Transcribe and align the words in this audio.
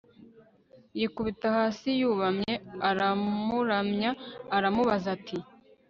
yikubita 0.99 1.47
hasi 1.57 1.87
yubamye 2.01 2.53
aramuramya 2.89 4.11
aramubaza 4.55 5.07
ati 5.17 5.37